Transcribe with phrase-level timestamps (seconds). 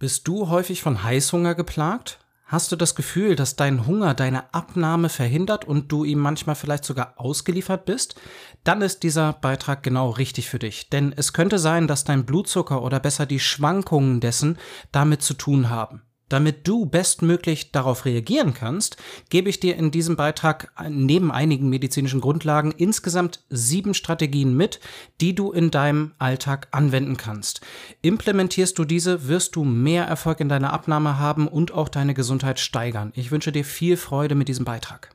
[0.00, 2.20] Bist du häufig von Heißhunger geplagt?
[2.46, 6.86] Hast du das Gefühl, dass dein Hunger deine Abnahme verhindert und du ihm manchmal vielleicht
[6.86, 8.18] sogar ausgeliefert bist?
[8.64, 10.88] Dann ist dieser Beitrag genau richtig für dich.
[10.88, 14.56] Denn es könnte sein, dass dein Blutzucker oder besser die Schwankungen dessen
[14.90, 16.00] damit zu tun haben.
[16.30, 18.96] Damit du bestmöglich darauf reagieren kannst,
[19.30, 24.78] gebe ich dir in diesem Beitrag neben einigen medizinischen Grundlagen insgesamt sieben Strategien mit,
[25.20, 27.60] die du in deinem Alltag anwenden kannst.
[28.00, 32.60] Implementierst du diese, wirst du mehr Erfolg in deiner Abnahme haben und auch deine Gesundheit
[32.60, 33.12] steigern.
[33.16, 35.10] Ich wünsche dir viel Freude mit diesem Beitrag.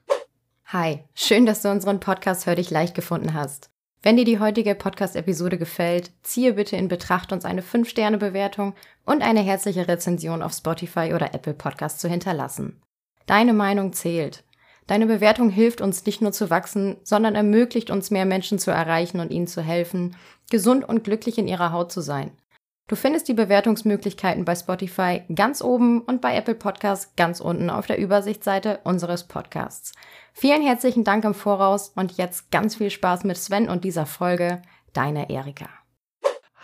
[0.65, 3.69] Hi, schön, dass du unseren Podcast Hör dich leicht gefunden hast.
[4.05, 9.39] Wenn dir die heutige Podcast-Episode gefällt, ziehe bitte in Betracht, uns eine 5-Sterne-Bewertung und eine
[9.39, 12.79] herzliche Rezension auf Spotify oder Apple Podcast zu hinterlassen.
[13.25, 14.43] Deine Meinung zählt.
[14.85, 19.19] Deine Bewertung hilft uns nicht nur zu wachsen, sondern ermöglicht uns mehr Menschen zu erreichen
[19.19, 20.15] und ihnen zu helfen,
[20.51, 22.29] gesund und glücklich in ihrer Haut zu sein.
[22.87, 27.87] Du findest die Bewertungsmöglichkeiten bei Spotify ganz oben und bei Apple Podcasts ganz unten auf
[27.87, 29.91] der Übersichtsseite unseres Podcasts.
[30.33, 34.61] Vielen herzlichen Dank im Voraus und jetzt ganz viel Spaß mit Sven und dieser Folge.
[34.93, 35.67] Deine Erika.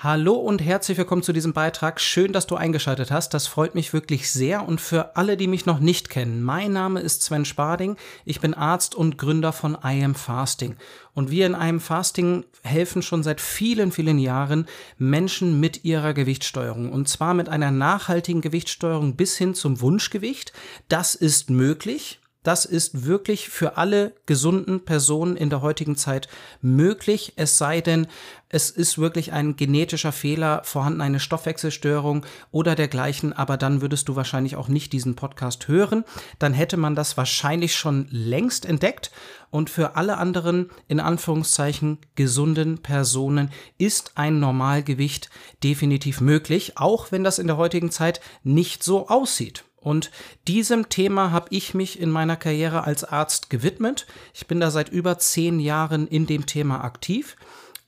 [0.04, 2.02] Hallo und herzlich willkommen zu diesem Beitrag.
[2.02, 3.36] Schön, dass du eingeschaltet hast.
[3.36, 4.68] Das freut mich wirklich sehr.
[4.68, 7.98] Und für alle, die mich noch nicht kennen, mein Name ist Sven Sparding.
[8.26, 10.76] Ich bin Arzt und Gründer von I Am Fasting.
[11.14, 14.66] Und wir in I Am Fasting helfen schon seit vielen, vielen Jahren
[14.98, 16.92] Menschen mit ihrer Gewichtssteuerung.
[16.92, 20.52] Und zwar mit einer nachhaltigen Gewichtssteuerung bis hin zum Wunschgewicht.
[20.90, 22.21] Das ist möglich.
[22.44, 26.28] Das ist wirklich für alle gesunden Personen in der heutigen Zeit
[26.62, 28.08] möglich, es sei denn,
[28.50, 34.16] es ist wirklich ein genetischer Fehler vorhanden, eine Stoffwechselstörung oder dergleichen, aber dann würdest du
[34.18, 36.04] wahrscheinlich auch nicht diesen Podcast hören.
[36.38, 39.12] Dann hätte man das wahrscheinlich schon längst entdeckt.
[39.52, 45.30] Und für alle anderen, in Anführungszeichen, gesunden Personen ist ein Normalgewicht
[45.64, 49.64] definitiv möglich, auch wenn das in der heutigen Zeit nicht so aussieht.
[49.82, 50.12] Und
[50.48, 54.06] diesem Thema habe ich mich in meiner Karriere als Arzt gewidmet.
[54.34, 57.36] Ich bin da seit über zehn Jahren in dem Thema aktiv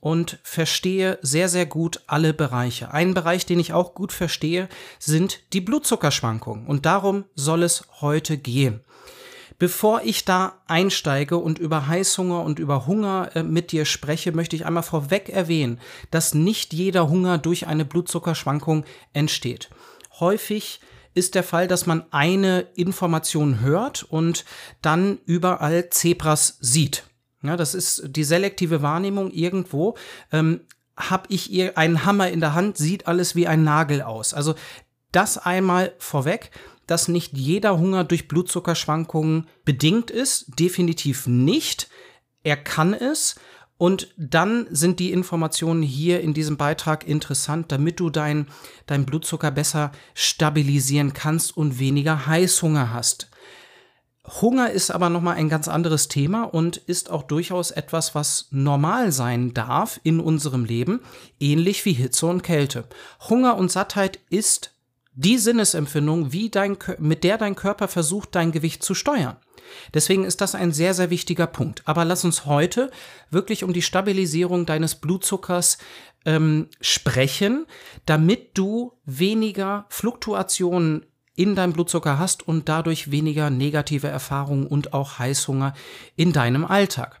[0.00, 2.92] und verstehe sehr, sehr gut alle Bereiche.
[2.92, 4.68] Ein Bereich, den ich auch gut verstehe,
[4.98, 6.66] sind die Blutzuckerschwankungen.
[6.66, 8.80] Und darum soll es heute gehen.
[9.58, 14.56] Bevor ich da einsteige und über Heißhunger und über Hunger äh, mit dir spreche, möchte
[14.56, 19.70] ich einmal vorweg erwähnen, dass nicht jeder Hunger durch eine Blutzuckerschwankung entsteht.
[20.18, 20.80] Häufig
[21.14, 24.44] ist der Fall, dass man eine Information hört und
[24.82, 27.04] dann überall Zebras sieht.
[27.42, 29.96] Ja, das ist die selektive Wahrnehmung irgendwo.
[30.32, 30.60] Ähm,
[30.96, 34.32] hab ich ihr einen Hammer in der Hand, sieht alles wie ein Nagel aus.
[34.32, 34.54] Also
[35.12, 36.50] das einmal vorweg,
[36.86, 41.88] dass nicht jeder Hunger durch Blutzuckerschwankungen bedingt ist, definitiv nicht.
[42.42, 43.36] Er kann es
[43.76, 48.46] und dann sind die Informationen hier in diesem Beitrag interessant, damit du deinen
[48.86, 53.30] dein Blutzucker besser stabilisieren kannst und weniger Heißhunger hast.
[54.40, 59.12] Hunger ist aber nochmal ein ganz anderes Thema und ist auch durchaus etwas, was normal
[59.12, 61.00] sein darf in unserem Leben,
[61.40, 62.84] ähnlich wie Hitze und Kälte.
[63.28, 64.74] Hunger und Sattheit ist
[65.14, 69.36] die Sinnesempfindung, wie dein, mit der dein Körper versucht, dein Gewicht zu steuern.
[69.92, 71.82] Deswegen ist das ein sehr, sehr wichtiger Punkt.
[71.86, 72.90] Aber lass uns heute
[73.30, 75.78] wirklich um die Stabilisierung deines Blutzuckers
[76.24, 77.66] ähm, sprechen,
[78.06, 85.18] damit du weniger Fluktuationen in deinem Blutzucker hast und dadurch weniger negative Erfahrungen und auch
[85.18, 85.74] Heißhunger
[86.16, 87.20] in deinem Alltag.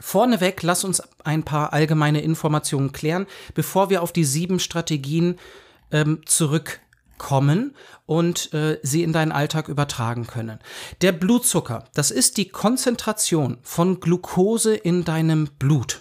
[0.00, 5.38] Vorneweg, lass uns ein paar allgemeine Informationen klären, bevor wir auf die sieben Strategien
[5.92, 6.80] ähm, zurück
[7.20, 7.76] kommen
[8.06, 10.58] und äh, sie in deinen Alltag übertragen können.
[11.02, 16.00] Der Blutzucker, das ist die Konzentration von Glucose in deinem Blut.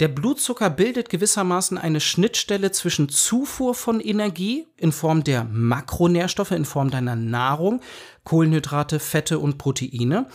[0.00, 6.64] Der Blutzucker bildet gewissermaßen eine Schnittstelle zwischen Zufuhr von Energie in Form der Makronährstoffe, in
[6.64, 7.80] Form deiner Nahrung,
[8.24, 10.26] Kohlenhydrate, Fette und Proteine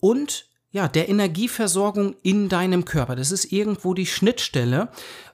[0.00, 3.16] und ja, der Energieversorgung in deinem Körper.
[3.16, 4.90] Das ist irgendwo die Schnittstelle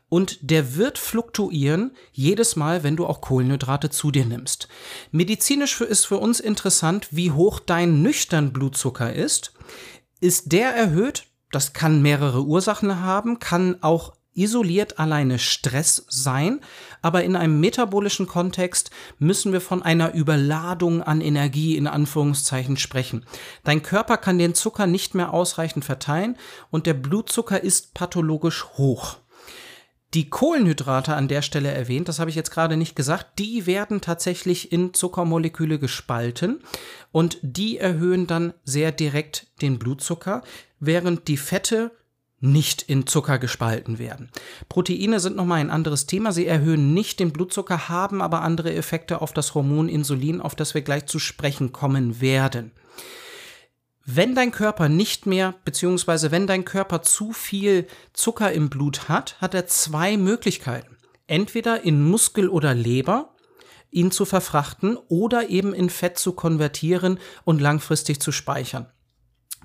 [0.09, 4.69] und der wird fluktuieren jedes Mal, wenn du auch Kohlenhydrate zu dir nimmst.
[5.11, 9.53] Medizinisch ist für uns interessant, wie hoch dein nüchtern Blutzucker ist.
[10.21, 11.25] Ist der erhöht?
[11.51, 16.61] Das kann mehrere Ursachen haben, kann auch isoliert alleine Stress sein,
[17.03, 23.25] aber in einem metabolischen Kontext müssen wir von einer Überladung an Energie in Anführungszeichen sprechen.
[23.65, 26.37] Dein Körper kann den Zucker nicht mehr ausreichend verteilen
[26.71, 29.17] und der Blutzucker ist pathologisch hoch.
[30.15, 34.03] Die Kohlenhydrate an der Stelle erwähnt, das habe ich jetzt gerade nicht gesagt, die werden
[34.03, 36.61] tatsächlich in Zuckermoleküle gespalten
[37.13, 40.43] und die erhöhen dann sehr direkt den Blutzucker,
[40.81, 41.93] während die Fette
[42.43, 44.29] nicht in Zucker gespalten werden.
[44.69, 46.33] Proteine sind nochmal ein anderes Thema.
[46.33, 50.75] Sie erhöhen nicht den Blutzucker, haben aber andere Effekte auf das Hormon Insulin, auf das
[50.75, 52.73] wir gleich zu sprechen kommen werden.
[54.05, 59.41] Wenn dein Körper nicht mehr, beziehungsweise wenn dein Körper zu viel Zucker im Blut hat,
[59.41, 60.97] hat er zwei Möglichkeiten.
[61.29, 63.37] Entweder in Muskel oder Leber
[63.93, 68.91] ihn zu verfrachten oder eben in Fett zu konvertieren und langfristig zu speichern.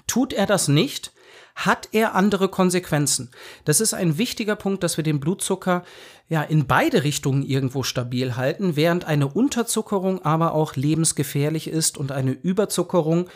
[0.05, 1.11] Tut er das nicht,
[1.57, 3.31] hat er andere Konsequenzen.
[3.65, 5.83] Das ist ein wichtiger Punkt, dass wir den Blutzucker
[6.29, 12.11] ja in beide Richtungen irgendwo stabil halten, während eine Unterzuckerung aber auch lebensgefährlich ist und
[12.11, 13.27] eine Überzuckerung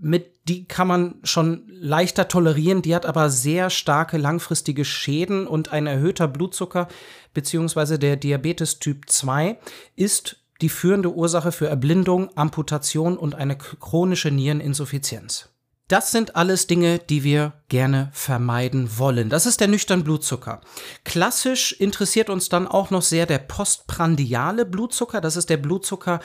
[0.00, 5.72] mit die kann man schon leichter tolerieren, die hat aber sehr starke langfristige Schäden und
[5.72, 6.88] ein erhöhter Blutzucker
[7.34, 9.58] beziehungsweise der Diabetes Typ 2
[9.96, 15.50] ist die führende Ursache für Erblindung, Amputation und eine chronische Niereninsuffizienz.
[15.88, 19.28] Das sind alles Dinge, die wir gerne vermeiden wollen.
[19.28, 20.60] Das ist der nüchtern Blutzucker.
[21.04, 25.20] Klassisch interessiert uns dann auch noch sehr der postprandiale Blutzucker.
[25.20, 26.18] Das ist der Blutzucker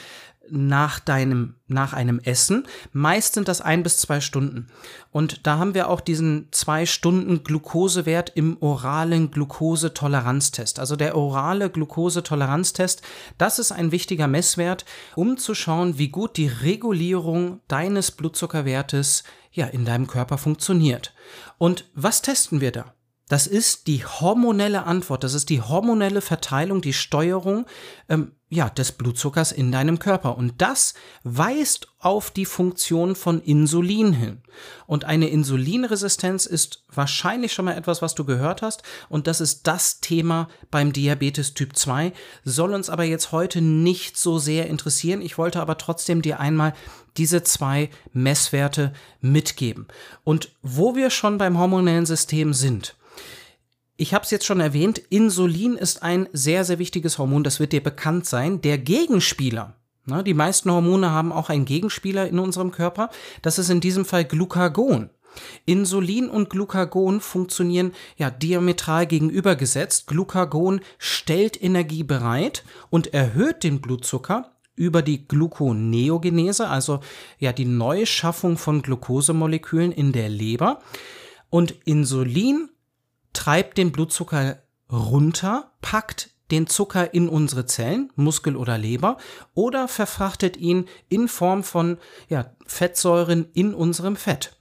[0.49, 2.67] nach deinem, nach einem Essen.
[2.91, 4.67] Meist sind das ein bis zwei Stunden.
[5.11, 10.79] Und da haben wir auch diesen zwei Stunden Glukosewert im oralen Glukosetoleranztest.
[10.79, 13.01] Also der orale Glukosetoleranztest,
[13.37, 14.85] das ist ein wichtiger Messwert,
[15.15, 21.13] um zu schauen, wie gut die Regulierung deines Blutzuckerwertes ja in deinem Körper funktioniert.
[21.57, 22.93] Und was testen wir da?
[23.31, 27.65] Das ist die hormonelle Antwort, das ist die hormonelle Verteilung, die Steuerung
[28.09, 30.37] ähm, ja, des Blutzuckers in deinem Körper.
[30.37, 34.41] Und das weist auf die Funktion von Insulin hin.
[34.85, 38.83] Und eine Insulinresistenz ist wahrscheinlich schon mal etwas, was du gehört hast.
[39.07, 42.11] Und das ist das Thema beim Diabetes Typ 2.
[42.43, 45.21] Soll uns aber jetzt heute nicht so sehr interessieren.
[45.21, 46.73] Ich wollte aber trotzdem dir einmal
[47.15, 48.91] diese zwei Messwerte
[49.21, 49.87] mitgeben.
[50.25, 52.97] Und wo wir schon beim hormonellen System sind,
[54.01, 57.71] ich habe es jetzt schon erwähnt, Insulin ist ein sehr, sehr wichtiges Hormon, das wird
[57.71, 58.59] dir bekannt sein.
[58.61, 59.75] Der Gegenspieler,
[60.07, 63.11] ne, die meisten Hormone haben auch einen Gegenspieler in unserem Körper,
[63.43, 65.11] das ist in diesem Fall Glucagon.
[65.67, 70.07] Insulin und Glucagon funktionieren ja diametral gegenübergesetzt.
[70.07, 77.01] Glucagon stellt Energie bereit und erhöht den Blutzucker über die Gluconeogenese, also
[77.37, 80.79] ja die Neuschaffung von Glukosemolekülen in der Leber.
[81.51, 82.69] Und Insulin
[83.33, 84.61] treibt den Blutzucker
[84.91, 89.17] runter, packt den Zucker in unsere Zellen, Muskel oder Leber,
[89.53, 91.97] oder verfrachtet ihn in Form von
[92.27, 94.57] ja, Fettsäuren in unserem Fett.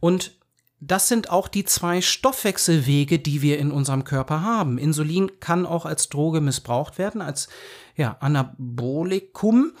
[0.00, 0.38] Und
[0.80, 4.78] das sind auch die zwei Stoffwechselwege, die wir in unserem Körper haben.
[4.78, 7.48] Insulin kann auch als Droge missbraucht werden, als
[7.96, 9.72] ja, Anabolikum.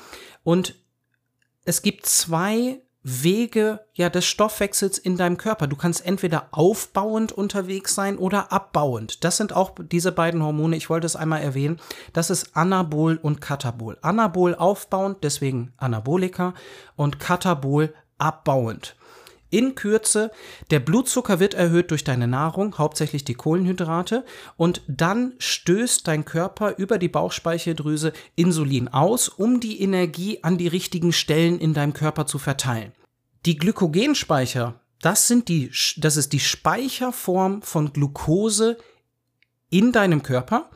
[0.42, 0.74] Und
[1.64, 5.66] es gibt zwei Wege ja des Stoffwechsels in deinem Körper.
[5.66, 9.24] Du kannst entweder aufbauend unterwegs sein oder abbauend.
[9.24, 10.76] Das sind auch diese beiden Hormone.
[10.76, 11.80] Ich wollte es einmal erwähnen.
[12.12, 13.96] Das ist Anabol und Katabol.
[14.02, 16.54] Anabol aufbauend, deswegen Anabolika
[16.96, 18.96] und Katabol abbauend.
[19.50, 20.30] In Kürze,
[20.70, 24.24] der Blutzucker wird erhöht durch deine Nahrung, hauptsächlich die Kohlenhydrate,
[24.56, 30.68] und dann stößt dein Körper über die Bauchspeicheldrüse Insulin aus, um die Energie an die
[30.68, 32.92] richtigen Stellen in deinem Körper zu verteilen.
[33.44, 38.76] Die Glykogenspeicher, das sind die, das ist die Speicherform von Glucose
[39.68, 40.70] in deinem Körper.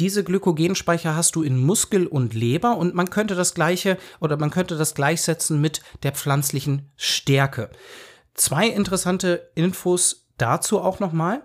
[0.00, 4.50] Diese Glykogenspeicher hast du in Muskel und Leber und man könnte das gleiche oder man
[4.50, 7.70] könnte das gleichsetzen mit der pflanzlichen Stärke.
[8.34, 11.42] Zwei interessante Infos dazu auch nochmal.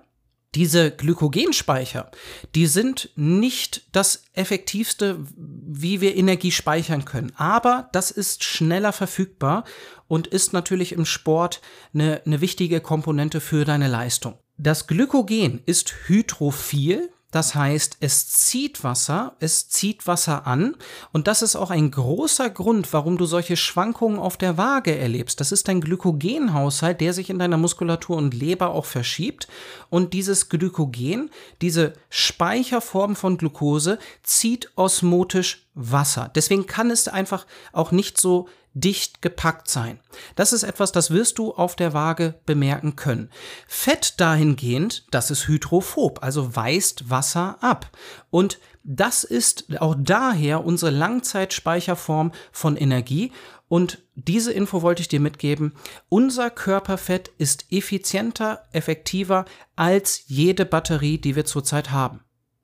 [0.56, 2.10] Diese Glykogenspeicher,
[2.56, 7.32] die sind nicht das effektivste, wie wir Energie speichern können.
[7.36, 9.64] Aber das ist schneller verfügbar
[10.08, 11.62] und ist natürlich im Sport
[11.94, 14.40] eine, eine wichtige Komponente für deine Leistung.
[14.58, 20.76] Das Glykogen ist hydrophil, das heißt, es zieht Wasser, es zieht Wasser an
[21.12, 25.40] und das ist auch ein großer Grund, warum du solche Schwankungen auf der Waage erlebst.
[25.40, 29.48] Das ist ein Glykogenhaushalt, der sich in deiner Muskulatur und Leber auch verschiebt
[29.90, 31.30] und dieses Glykogen,
[31.62, 36.32] diese Speicherform von Glucose, zieht osmotisch Wasser.
[36.34, 38.48] Deswegen kann es einfach auch nicht so
[38.80, 40.00] dicht gepackt sein.
[40.36, 43.30] Das ist etwas, das wirst du auf der Waage bemerken können.
[43.68, 47.90] Fett dahingehend, das ist hydrophob, also weist Wasser ab.
[48.30, 53.32] Und das ist auch daher unsere Langzeitspeicherform von Energie.
[53.68, 55.74] Und diese Info wollte ich dir mitgeben.
[56.10, 59.46] Unser Körperfett ist effizienter, effektiver
[59.76, 62.22] als jede Batterie, die wir zurzeit haben.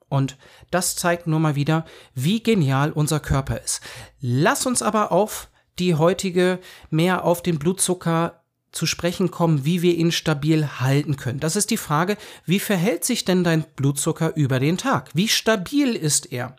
[0.07, 0.37] Und
[0.71, 3.81] das zeigt nur mal wieder, wie genial unser Körper ist.
[4.19, 8.41] Lass uns aber auf die heutige mehr auf den Blutzucker
[8.71, 11.39] zu sprechen kommen, wie wir ihn stabil halten können.
[11.39, 15.09] Das ist die Frage, wie verhält sich denn dein Blutzucker über den Tag?
[15.13, 16.55] Wie stabil ist er?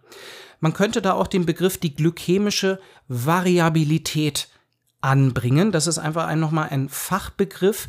[0.61, 4.49] Man könnte da auch den Begriff die glykämische Variabilität
[5.03, 5.73] anbringen.
[5.73, 7.89] Das ist einfach ein, nochmal ein Fachbegriff,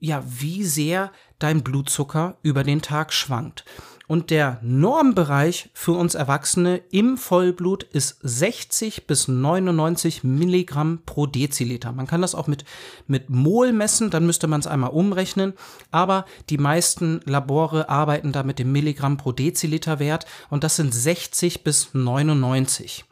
[0.00, 3.64] ja, wie sehr dein Blutzucker über den Tag schwankt.
[4.10, 11.92] Und der Normbereich für uns Erwachsene im Vollblut ist 60 bis 99 Milligramm pro Deziliter.
[11.92, 12.64] Man kann das auch mit,
[13.06, 15.52] mit Mol messen, dann müsste man es einmal umrechnen.
[15.92, 20.92] Aber die meisten Labore arbeiten da mit dem Milligramm pro Deziliter Wert und das sind
[20.92, 23.04] 60 bis 99.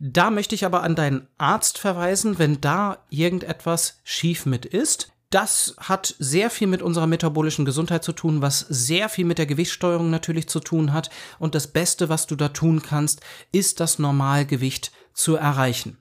[0.00, 5.76] Da möchte ich aber an deinen Arzt verweisen, wenn da irgendetwas schief mit ist das
[5.78, 10.10] hat sehr viel mit unserer metabolischen Gesundheit zu tun, was sehr viel mit der Gewichtssteuerung
[10.10, 11.08] natürlich zu tun hat.
[11.38, 13.20] Und das Beste, was du da tun kannst,
[13.52, 15.98] ist das Normalgewicht zu erreichen.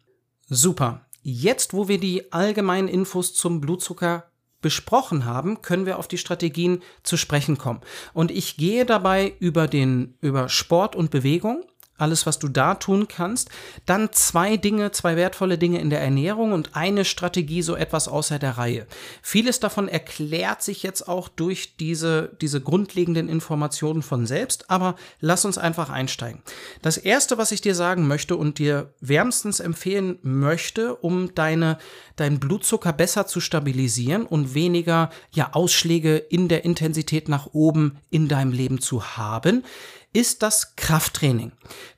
[0.48, 1.06] Super.
[1.22, 4.26] Jetzt, wo wir die allgemeinen Infos zum Blutzucker
[4.62, 7.82] besprochen haben, können wir auf die Strategien zu sprechen kommen.
[8.14, 11.64] Und ich gehe dabei über den, über Sport und Bewegung
[12.02, 13.50] alles, was du da tun kannst.
[13.86, 18.40] Dann zwei Dinge, zwei wertvolle Dinge in der Ernährung und eine Strategie so etwas außer
[18.40, 18.88] der Reihe.
[19.22, 25.46] Vieles davon erklärt sich jetzt auch durch diese, diese grundlegenden Informationen von selbst, aber lass
[25.46, 26.42] uns einfach einsteigen.
[26.82, 31.78] Das erste, was ich dir sagen möchte und dir wärmstens empfehlen möchte, um deine,
[32.16, 38.28] deinen Blutzucker besser zu stabilisieren und weniger, ja, Ausschläge in der Intensität nach oben in
[38.28, 39.64] deinem Leben zu haben,
[40.12, 41.52] ist das Krafttraining.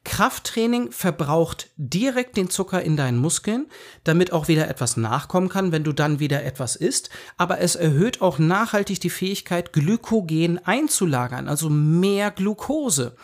[0.04, 3.68] Krafttraining verbraucht direkt den Zucker in deinen Muskeln,
[4.04, 7.10] damit auch wieder etwas nachkommen kann, wenn du dann wieder etwas isst.
[7.38, 13.16] Aber es erhöht auch nachhaltig die Fähigkeit, Glykogen einzulagern, also mehr Glucose.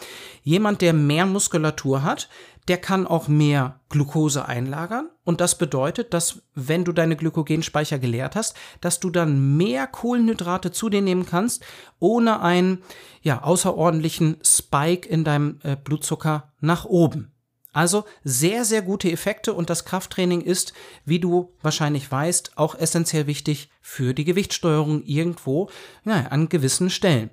[0.43, 2.29] Jemand, der mehr Muskulatur hat,
[2.67, 5.09] der kann auch mehr Glucose einlagern.
[5.23, 10.71] Und das bedeutet, dass wenn du deine Glykogenspeicher geleert hast, dass du dann mehr Kohlenhydrate
[10.71, 11.63] zu dir nehmen kannst,
[11.99, 12.83] ohne einen
[13.21, 17.31] ja, außerordentlichen Spike in deinem äh, Blutzucker nach oben.
[17.73, 20.73] Also sehr, sehr gute Effekte und das Krafttraining ist,
[21.05, 25.69] wie du wahrscheinlich weißt, auch essentiell wichtig für die Gewichtssteuerung irgendwo
[26.03, 27.29] ja, an gewissen Stellen.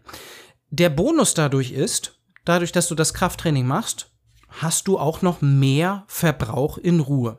[0.71, 4.14] Der Bonus dadurch ist, dadurch, dass du das Krafttraining machst,
[4.61, 7.39] hast du auch noch mehr Verbrauch in Ruhe.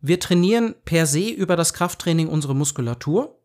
[0.00, 3.38] Wir trainieren per se über das Krafttraining unsere Muskulatur.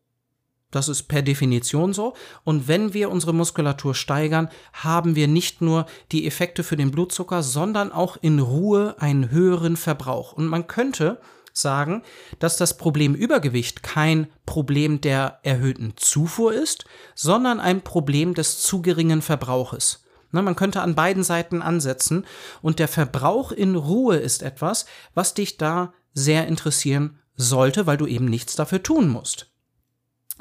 [0.71, 2.13] Das ist per Definition so.
[2.43, 7.41] Und wenn wir unsere Muskulatur steigern, haben wir nicht nur die Effekte für den Blutzucker,
[7.43, 10.33] sondern auch in Ruhe einen höheren Verbrauch.
[10.33, 11.19] Und man könnte
[11.53, 12.03] sagen,
[12.39, 18.81] dass das Problem Übergewicht kein Problem der erhöhten Zufuhr ist, sondern ein Problem des zu
[18.81, 20.03] geringen Verbrauches.
[20.31, 22.25] Ne, man könnte an beiden Seiten ansetzen
[22.61, 28.05] und der Verbrauch in Ruhe ist etwas, was dich da sehr interessieren sollte, weil du
[28.05, 29.51] eben nichts dafür tun musst.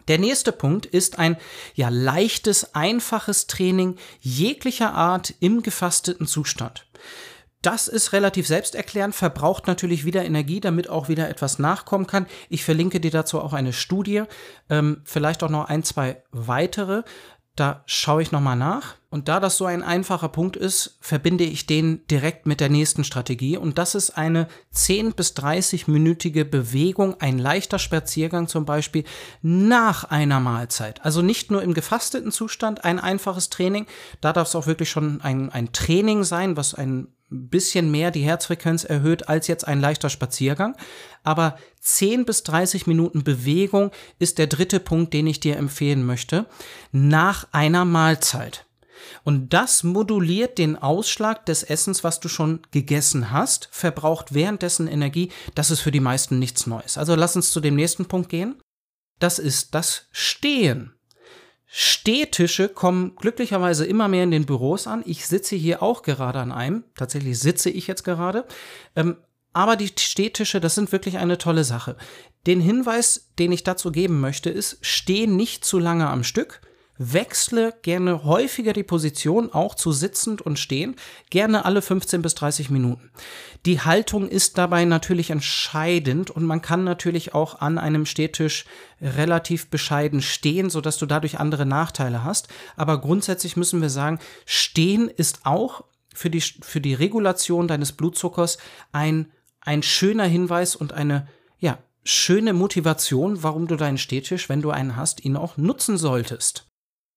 [0.08, 1.36] Der nächste Punkt ist ein
[1.74, 6.86] ja leichtes, einfaches Training jeglicher Art im gefasteten Zustand.
[7.62, 12.26] Das ist relativ selbsterklärend, verbraucht natürlich wieder Energie, damit auch wieder etwas nachkommen kann.
[12.48, 14.22] Ich verlinke dir dazu auch eine Studie,
[14.70, 17.02] ähm, vielleicht auch noch ein, zwei weitere.
[17.58, 18.94] Da schaue ich nochmal nach.
[19.10, 23.02] Und da das so ein einfacher Punkt ist, verbinde ich den direkt mit der nächsten
[23.02, 23.56] Strategie.
[23.56, 29.02] Und das ist eine 10 bis 30-minütige Bewegung, ein leichter Spaziergang zum Beispiel
[29.42, 31.04] nach einer Mahlzeit.
[31.04, 33.86] Also nicht nur im gefasteten Zustand ein einfaches Training.
[34.20, 36.74] Da darf es auch wirklich schon ein, ein Training sein, was
[37.30, 40.76] bisschen mehr die Herzfrequenz erhöht als jetzt ein leichter Spaziergang.
[41.22, 46.46] Aber 10 bis 30 Minuten Bewegung ist der dritte Punkt, den ich dir empfehlen möchte,
[46.92, 48.64] nach einer Mahlzeit.
[49.24, 55.30] Und das moduliert den Ausschlag des Essens, was du schon gegessen hast, verbraucht währenddessen Energie.
[55.54, 56.98] Das ist für die meisten nichts Neues.
[56.98, 58.60] Also lass uns zu dem nächsten Punkt gehen.
[59.18, 60.97] Das ist das Stehen.
[61.70, 65.02] Stehtische kommen glücklicherweise immer mehr in den Büros an.
[65.04, 66.84] Ich sitze hier auch gerade an einem.
[66.96, 68.46] Tatsächlich sitze ich jetzt gerade.
[68.96, 69.18] Ähm,
[69.52, 71.96] aber die Stehtische, das sind wirklich eine tolle Sache.
[72.46, 76.60] Den Hinweis, den ich dazu geben möchte, ist, steh nicht zu lange am Stück.
[76.98, 81.00] Wechsle gerne häufiger die Position, auch zu sitzend und stehend,
[81.30, 83.10] gerne alle 15 bis 30 Minuten.
[83.66, 88.64] Die Haltung ist dabei natürlich entscheidend und man kann natürlich auch an einem Stehtisch
[89.00, 92.48] relativ bescheiden stehen, sodass du dadurch andere Nachteile hast.
[92.76, 98.58] Aber grundsätzlich müssen wir sagen, stehen ist auch für die, für die Regulation deines Blutzuckers
[98.92, 101.28] ein, ein schöner Hinweis und eine,
[101.60, 106.67] ja, schöne Motivation, warum du deinen Stehtisch, wenn du einen hast, ihn auch nutzen solltest.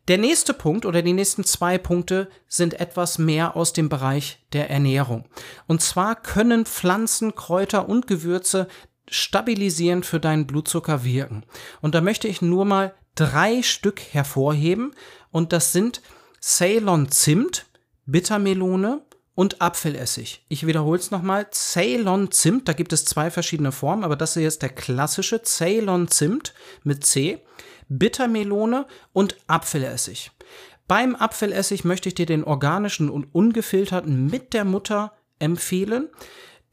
[0.07, 4.69] Der nächste Punkt oder die nächsten zwei Punkte sind etwas mehr aus dem Bereich der
[4.69, 5.25] Ernährung.
[5.67, 8.67] Und zwar können Pflanzen, Kräuter und Gewürze
[9.07, 11.43] stabilisierend für deinen Blutzucker wirken.
[11.81, 14.93] Und da möchte ich nur mal drei Stück hervorheben.
[15.31, 16.01] Und das sind
[16.41, 17.67] Ceylon Zimt,
[18.05, 19.01] Bittermelone
[19.35, 20.43] und Apfelessig.
[20.49, 21.47] Ich wiederhole es nochmal.
[21.51, 26.07] Ceylon Zimt, da gibt es zwei verschiedene Formen, aber das hier ist der klassische Ceylon
[26.07, 26.53] Zimt
[26.83, 27.41] mit C,
[27.91, 30.31] Bittermelone und Apfelessig.
[30.87, 36.09] Beim Apfelessig möchte ich dir den organischen und ungefilterten mit der Mutter empfehlen.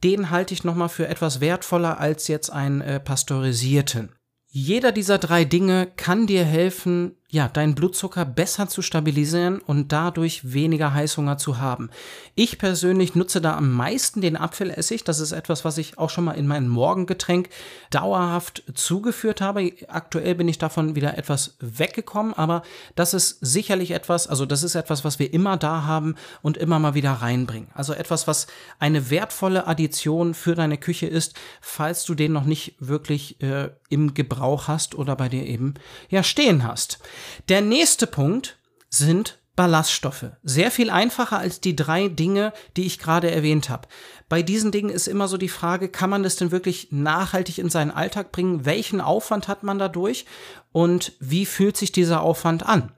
[0.03, 4.13] Den halte ich nochmal für etwas wertvoller als jetzt einen äh, pasteurisierten.
[4.47, 10.51] Jeder dieser drei Dinge kann dir helfen, ja, deinen Blutzucker besser zu stabilisieren und dadurch
[10.51, 11.91] weniger Heißhunger zu haben.
[12.33, 15.03] Ich persönlich nutze da am meisten den Apfelessig.
[15.03, 17.49] Das ist etwas, was ich auch schon mal in mein Morgengetränk
[17.91, 19.73] dauerhaft zugeführt habe.
[19.89, 22.63] Aktuell bin ich davon wieder etwas weggekommen, aber
[22.95, 26.79] das ist sicherlich etwas, also das ist etwas, was wir immer da haben und immer
[26.79, 27.69] mal wieder reinbringen.
[27.75, 28.47] Also etwas, was
[28.79, 34.15] eine wertvolle Addition für deine Küche ist, falls du den noch nicht wirklich äh, im
[34.15, 35.75] Gebrauch hast oder bei dir eben
[36.09, 36.99] ja stehen hast.
[37.47, 38.57] Der nächste Punkt
[38.89, 40.31] sind Ballaststoffe.
[40.41, 43.89] Sehr viel einfacher als die drei Dinge, die ich gerade erwähnt habe.
[44.29, 47.69] Bei diesen Dingen ist immer so die Frage, kann man das denn wirklich nachhaltig in
[47.69, 48.63] seinen Alltag bringen?
[48.63, 50.25] Welchen Aufwand hat man dadurch?
[50.71, 52.93] Und wie fühlt sich dieser Aufwand an?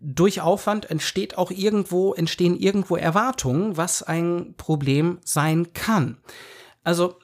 [0.00, 6.18] Durch Aufwand entsteht auch irgendwo, entstehen irgendwo Erwartungen, was ein Problem sein kann.
[6.82, 7.18] Also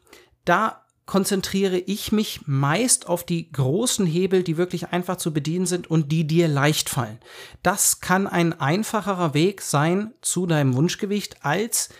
[0.44, 5.88] da konzentriere ich mich meist auf die großen Hebel, die wirklich einfach zu bedienen sind
[5.88, 7.18] und die dir leicht fallen.
[7.62, 11.90] Das kann ein einfacherer Weg sein zu deinem Wunschgewicht, als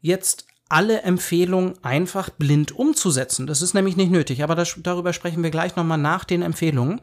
[0.00, 3.46] jetzt alle Empfehlungen einfach blind umzusetzen.
[3.46, 7.00] Das ist nämlich nicht nötig, aber das, darüber sprechen wir gleich nochmal nach den Empfehlungen.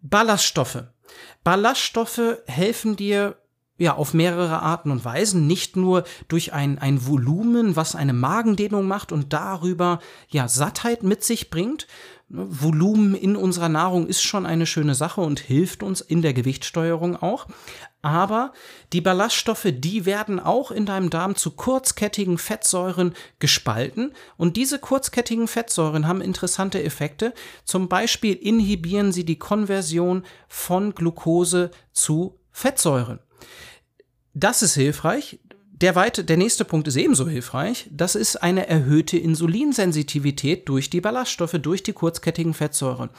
[0.00, 0.84] Ballaststoffe.
[1.44, 3.36] Ballaststoffe helfen dir
[3.78, 8.86] ja, auf mehrere Arten und Weisen, nicht nur durch ein, ein Volumen, was eine Magendehnung
[8.86, 11.86] macht und darüber ja Sattheit mit sich bringt.
[12.28, 17.16] Volumen in unserer Nahrung ist schon eine schöne Sache und hilft uns in der Gewichtsteuerung
[17.16, 17.46] auch.
[18.02, 18.52] Aber
[18.92, 24.12] die Ballaststoffe, die werden auch in deinem Darm zu kurzkettigen Fettsäuren gespalten.
[24.36, 27.32] Und diese kurzkettigen Fettsäuren haben interessante Effekte.
[27.64, 33.20] Zum Beispiel inhibieren sie die Konversion von Glucose zu Fettsäuren.
[34.34, 35.40] Das ist hilfreich.
[35.80, 37.88] Der, weite, der nächste Punkt ist ebenso hilfreich.
[37.92, 43.10] Das ist eine erhöhte Insulinsensitivität durch die Ballaststoffe, durch die kurzkettigen Fettsäuren.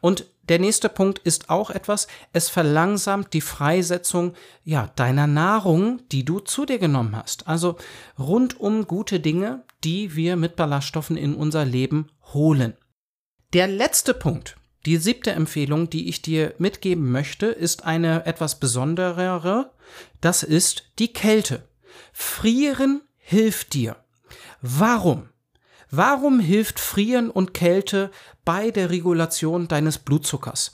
[0.00, 6.24] Und der nächste Punkt ist auch etwas, es verlangsamt die Freisetzung ja, deiner Nahrung, die
[6.24, 7.46] du zu dir genommen hast.
[7.46, 7.76] Also
[8.18, 12.74] rundum gute Dinge, die wir mit Ballaststoffen in unser Leben holen.
[13.52, 19.72] Der letzte Punkt, die siebte Empfehlung, die ich dir mitgeben möchte, ist eine etwas besonderere.
[20.20, 21.68] Das ist die Kälte.
[22.12, 23.96] Frieren hilft dir.
[24.60, 25.28] Warum?
[25.90, 28.10] Warum hilft Frieren und Kälte
[28.44, 30.72] bei der Regulation deines Blutzuckers?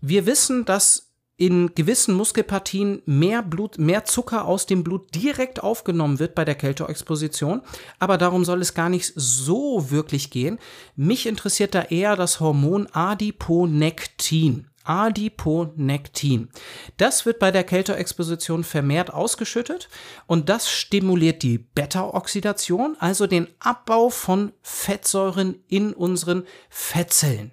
[0.00, 1.07] Wir wissen, dass
[1.38, 6.56] in gewissen Muskelpartien mehr Blut, mehr Zucker aus dem Blut direkt aufgenommen wird bei der
[6.56, 7.62] Kälteexposition.
[8.00, 10.58] Aber darum soll es gar nicht so wirklich gehen.
[10.96, 14.66] Mich interessiert da eher das Hormon Adiponektin.
[14.88, 16.48] Adiponektin.
[16.96, 19.88] Das wird bei der Kälteexposition vermehrt ausgeschüttet
[20.26, 27.52] und das stimuliert die Beta-Oxidation, also den Abbau von Fettsäuren in unseren Fettzellen.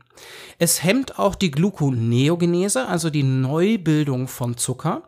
[0.59, 5.03] Es hemmt auch die Gluconeogenese, also die Neubildung von Zucker.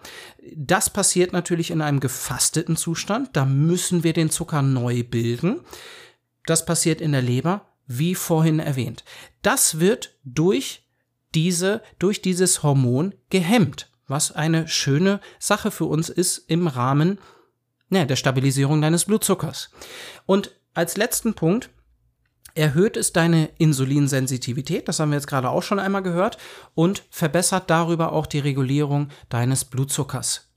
[0.53, 3.29] Das passiert natürlich in einem gefasteten Zustand.
[3.37, 5.61] Da müssen wir den Zucker neu bilden.
[6.45, 9.05] Das passiert in der Leber, wie vorhin erwähnt.
[9.41, 10.86] Das wird durch
[11.35, 17.19] diese, durch dieses Hormon gehemmt, was eine schöne Sache für uns ist im Rahmen
[17.89, 19.71] ja, der Stabilisierung deines Blutzuckers.
[20.25, 21.69] Und als letzten Punkt
[22.53, 26.37] erhöht es deine Insulinsensitivität, das haben wir jetzt gerade auch schon einmal gehört,
[26.73, 30.49] und verbessert darüber auch die Regulierung deines Blutzuckers.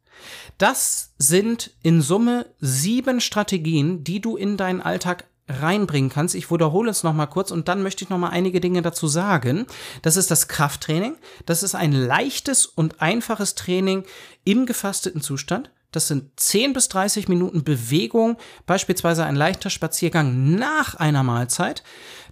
[0.59, 6.35] Das sind in Summe sieben Strategien, die du in deinen Alltag reinbringen kannst.
[6.35, 9.67] Ich wiederhole es nochmal kurz und dann möchte ich nochmal einige Dinge dazu sagen.
[10.03, 11.17] Das ist das Krafttraining.
[11.47, 14.05] Das ist ein leichtes und einfaches Training
[14.45, 15.71] im gefasteten Zustand.
[15.93, 21.83] Das sind 10 bis 30 Minuten Bewegung, beispielsweise ein leichter Spaziergang nach einer Mahlzeit.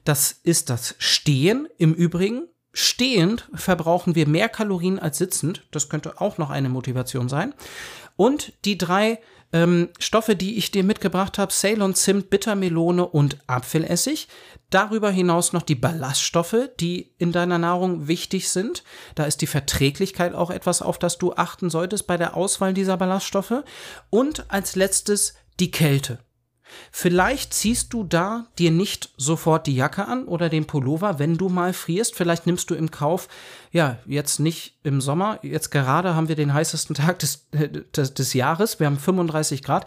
[0.05, 2.45] Das ist das Stehen im Übrigen.
[2.73, 5.67] Stehend verbrauchen wir mehr Kalorien als sitzend.
[5.73, 7.53] Das könnte auch noch eine Motivation sein.
[8.15, 9.19] Und die drei
[9.53, 14.29] ähm, Stoffe, die ich dir mitgebracht habe, Ceylon Zimt, Bittermelone und Apfelessig.
[14.71, 18.85] Darüber hinaus noch die Ballaststoffe, die in deiner Nahrung wichtig sind.
[19.15, 22.99] Da ist die Verträglichkeit auch etwas, auf das du achten solltest bei der Auswahl dieser
[22.99, 23.65] Ballaststoffe.
[24.11, 26.19] Und als letztes die Kälte.
[26.91, 31.49] Vielleicht ziehst du da dir nicht sofort die Jacke an oder den Pullover, wenn du
[31.49, 32.15] mal frierst.
[32.15, 33.29] Vielleicht nimmst du im Kauf,
[33.73, 35.39] ja, jetzt nicht im Sommer.
[35.43, 38.81] Jetzt gerade haben wir den heißesten Tag des, des, des Jahres.
[38.81, 39.87] Wir haben 35 Grad.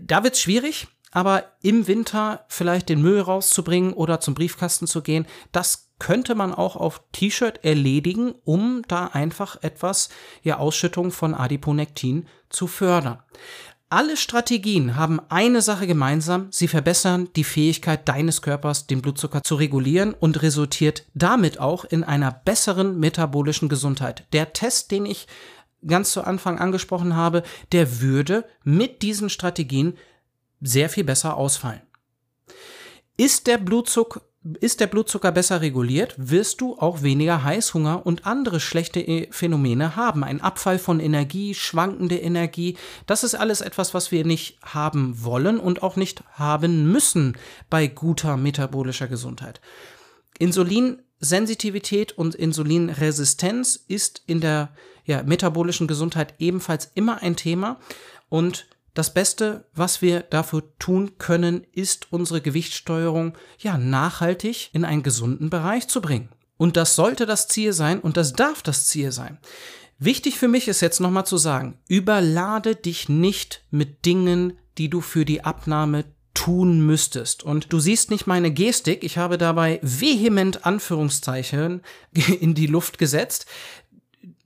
[0.00, 0.88] Da wird's schwierig.
[1.14, 6.52] Aber im Winter vielleicht den Müll rauszubringen oder zum Briefkasten zu gehen, das könnte man
[6.52, 10.08] auch auf T-Shirt erledigen, um da einfach etwas,
[10.42, 13.22] ja, Ausschüttung von Adiponektin zu fördern.
[13.94, 19.54] Alle Strategien haben eine Sache gemeinsam, sie verbessern die Fähigkeit deines Körpers, den Blutzucker zu
[19.54, 24.26] regulieren und resultiert damit auch in einer besseren metabolischen Gesundheit.
[24.32, 25.28] Der Test, den ich
[25.86, 29.96] ganz zu Anfang angesprochen habe, der würde mit diesen Strategien
[30.60, 31.82] sehr viel besser ausfallen.
[33.16, 34.22] Ist der Blutzucker
[34.60, 39.96] ist der Blutzucker besser reguliert, wirst du auch weniger Heißhunger und andere schlechte äh, Phänomene
[39.96, 40.22] haben.
[40.22, 42.76] Ein Abfall von Energie, schwankende Energie,
[43.06, 47.38] das ist alles etwas, was wir nicht haben wollen und auch nicht haben müssen
[47.70, 49.60] bei guter metabolischer Gesundheit.
[50.38, 54.70] Insulinsensitivität und Insulinresistenz ist in der
[55.06, 57.78] ja, metabolischen Gesundheit ebenfalls immer ein Thema
[58.28, 65.02] und das Beste, was wir dafür tun können, ist unsere Gewichtssteuerung ja nachhaltig in einen
[65.02, 66.28] gesunden Bereich zu bringen.
[66.56, 69.38] Und das sollte das Ziel sein und das darf das Ziel sein.
[69.98, 75.00] Wichtig für mich ist jetzt nochmal zu sagen, überlade dich nicht mit Dingen, die du
[75.00, 76.04] für die Abnahme
[76.34, 77.42] tun müsstest.
[77.42, 83.46] Und du siehst nicht meine Gestik, ich habe dabei vehement Anführungszeichen in die Luft gesetzt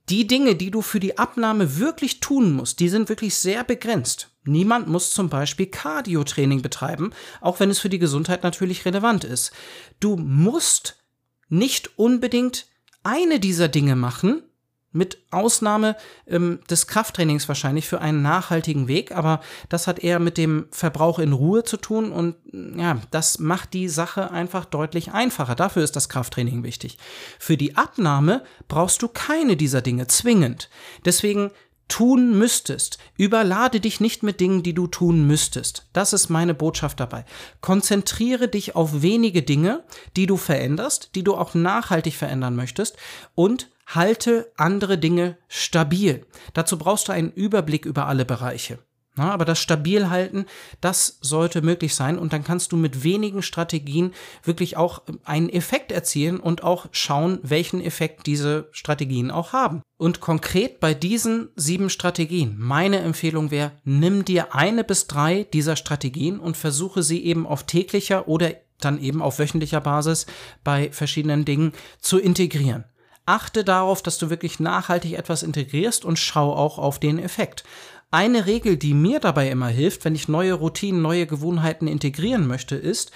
[0.09, 4.31] die Dinge, die du für die Abnahme wirklich tun musst, die sind wirklich sehr begrenzt.
[4.43, 9.51] Niemand muss zum Beispiel Cardio-Training betreiben, auch wenn es für die Gesundheit natürlich relevant ist.
[9.99, 11.03] Du musst
[11.49, 12.67] nicht unbedingt
[13.03, 14.43] eine dieser Dinge machen,
[14.91, 15.95] mit Ausnahme
[16.27, 21.19] ähm, des Krafttrainings wahrscheinlich für einen nachhaltigen Weg, aber das hat eher mit dem Verbrauch
[21.19, 25.55] in Ruhe zu tun und ja, das macht die Sache einfach deutlich einfacher.
[25.55, 26.97] Dafür ist das Krafttraining wichtig.
[27.37, 30.69] Für die Abnahme brauchst du keine dieser Dinge zwingend.
[31.05, 31.51] Deswegen
[31.89, 32.99] tun müsstest.
[33.17, 35.87] Überlade dich nicht mit Dingen, die du tun müsstest.
[35.91, 37.25] Das ist meine Botschaft dabei.
[37.59, 39.83] Konzentriere dich auf wenige Dinge,
[40.15, 42.95] die du veränderst, die du auch nachhaltig verändern möchtest
[43.35, 46.25] und halte andere Dinge stabil.
[46.53, 48.79] Dazu brauchst du einen Überblick über alle Bereiche.
[49.15, 50.45] Na, aber das Stabilhalten,
[50.79, 55.91] das sollte möglich sein und dann kannst du mit wenigen Strategien wirklich auch einen Effekt
[55.91, 59.81] erzielen und auch schauen, welchen Effekt diese Strategien auch haben.
[59.97, 65.75] Und konkret bei diesen sieben Strategien, meine Empfehlung wäre, nimm dir eine bis drei dieser
[65.75, 70.27] Strategien und versuche sie eben auf täglicher oder dann eben auf wöchentlicher Basis
[70.63, 72.85] bei verschiedenen Dingen zu integrieren
[73.29, 77.63] achte darauf, dass du wirklich nachhaltig etwas integrierst und schau auch auf den Effekt.
[78.11, 82.75] Eine Regel, die mir dabei immer hilft, wenn ich neue Routinen, neue Gewohnheiten integrieren möchte,
[82.75, 83.11] ist,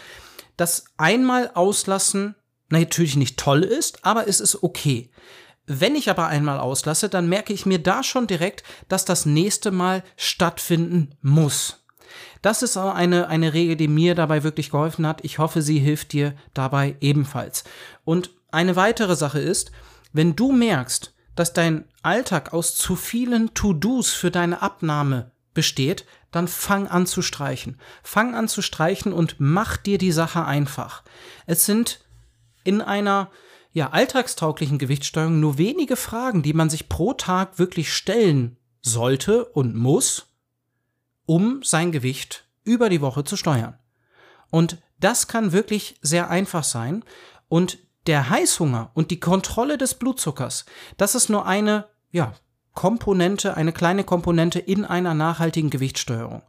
[0.56, 2.36] dass einmal auslassen
[2.70, 5.10] natürlich nicht toll ist, aber es ist okay.
[5.66, 9.72] Wenn ich aber einmal auslasse, dann merke ich mir da schon direkt, dass das nächste
[9.72, 11.86] Mal stattfinden muss.
[12.44, 15.24] Das ist eine, eine Regel, die mir dabei wirklich geholfen hat.
[15.24, 17.64] Ich hoffe, sie hilft dir dabei ebenfalls.
[18.04, 19.72] Und eine weitere Sache ist,
[20.14, 26.48] wenn du merkst, dass dein Alltag aus zu vielen To-Dos für deine Abnahme besteht, dann
[26.48, 27.80] fang an zu streichen.
[28.04, 31.04] Fang an zu streichen und mach dir die Sache einfach.
[31.46, 32.06] Es sind
[32.64, 33.30] in einer
[33.72, 39.76] ja, alltagstauglichen Gewichtssteuerung nur wenige Fragen, die man sich pro Tag wirklich stellen sollte und
[39.76, 40.28] muss,
[41.26, 43.78] um sein Gewicht über die Woche zu steuern.
[44.50, 47.04] Und das kann wirklich sehr einfach sein.
[47.50, 50.66] Und der Heißhunger und die Kontrolle des Blutzuckers,
[50.98, 52.34] das ist nur eine, ja,
[52.74, 56.42] Komponente, eine kleine Komponente in einer nachhaltigen Gewichtssteuerung.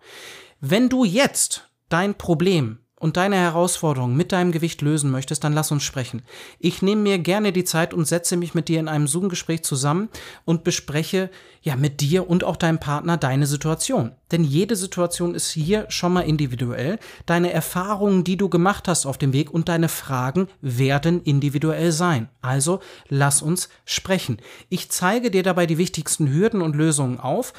[0.60, 5.70] Wenn du jetzt dein Problem und deine Herausforderung mit deinem Gewicht lösen möchtest, dann lass
[5.70, 6.22] uns sprechen.
[6.58, 10.08] Ich nehme mir gerne die Zeit und setze mich mit dir in einem Zoom-Gespräch zusammen
[10.46, 11.28] und bespreche
[11.60, 14.12] ja mit dir und auch deinem Partner deine Situation.
[14.32, 16.98] Denn jede Situation ist hier schon mal individuell.
[17.26, 22.30] Deine Erfahrungen, die du gemacht hast auf dem Weg und deine Fragen werden individuell sein.
[22.40, 24.38] Also lass uns sprechen.
[24.70, 27.52] Ich zeige dir dabei die wichtigsten Hürden und Lösungen auf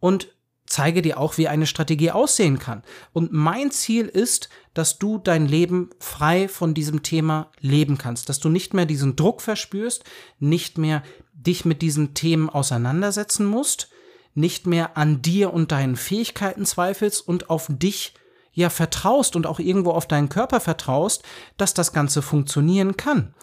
[0.00, 0.28] und
[0.66, 2.82] zeige dir auch, wie eine Strategie aussehen kann.
[3.12, 8.40] Und mein Ziel ist, dass du dein Leben frei von diesem Thema leben kannst, dass
[8.40, 10.04] du nicht mehr diesen Druck verspürst,
[10.38, 11.02] nicht mehr
[11.32, 13.88] dich mit diesen Themen auseinandersetzen musst,
[14.34, 18.14] nicht mehr an dir und deinen Fähigkeiten zweifelst und auf dich
[18.52, 21.22] ja vertraust und auch irgendwo auf deinen Körper vertraust,
[21.56, 23.34] dass das Ganze funktionieren kann.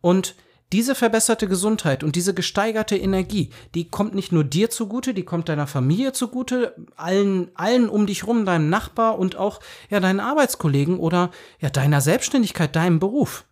[0.00, 0.34] Und
[0.72, 5.50] Diese verbesserte Gesundheit und diese gesteigerte Energie, die kommt nicht nur dir zugute, die kommt
[5.50, 10.98] deiner Familie zugute, allen, allen um dich rum, deinem Nachbar und auch ja deinen Arbeitskollegen
[10.98, 11.30] oder
[11.60, 13.44] ja deiner Selbstständigkeit, deinem Beruf.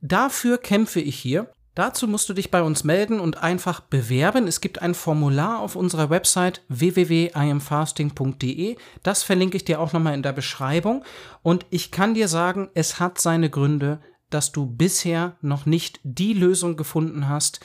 [0.00, 4.48] Dafür kämpfe ich hier Dazu musst du dich bei uns melden und einfach bewerben.
[4.48, 8.76] Es gibt ein Formular auf unserer Website www.iamfasting.de.
[9.04, 11.04] Das verlinke ich dir auch nochmal in der Beschreibung.
[11.42, 14.00] Und ich kann dir sagen, es hat seine Gründe,
[14.30, 17.60] dass du bisher noch nicht die Lösung gefunden hast,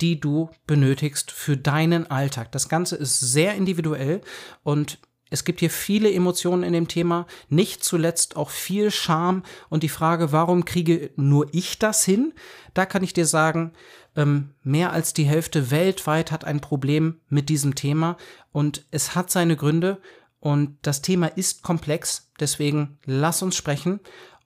[0.00, 2.52] die du benötigst für deinen Alltag.
[2.52, 4.20] Das Ganze ist sehr individuell
[4.62, 4.98] und
[5.30, 9.88] es gibt hier viele Emotionen in dem Thema, nicht zuletzt auch viel Scham und die
[9.88, 12.34] Frage, warum kriege nur ich das hin?
[12.74, 13.72] Da kann ich dir sagen,
[14.16, 18.16] ähm, mehr als die Hälfte weltweit hat ein Problem mit diesem Thema
[18.50, 20.00] und es hat seine Gründe
[20.40, 24.00] und das Thema ist komplex, deswegen lass uns sprechen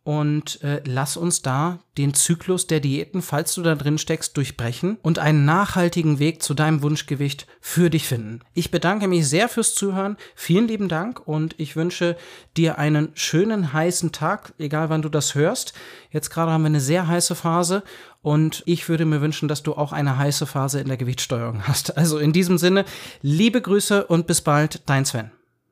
[0.05, 4.99] und äh, lass uns da den Zyklus der Diäten, falls du da drin steckst, durchbrechen
[5.03, 8.41] und einen nachhaltigen Weg zu deinem Wunschgewicht für dich finden.
[8.53, 10.19] Ich bedanke mich sehr fürs Zuhören.
[10.35, 12.17] Vielen lieben Dank und ich wünsche
[12.57, 15.73] dir einen schönen heißen Tag, egal wann du das hörst.
[16.11, 17.83] Jetzt gerade haben wir eine sehr heiße Phase
[18.21, 21.97] und ich würde mir wünschen, dass du auch eine heiße Phase in der Gewichtssteuerung hast.
[21.97, 22.85] Also in diesem Sinne,
[23.23, 25.31] liebe Grüße und bis bald, dein Sven.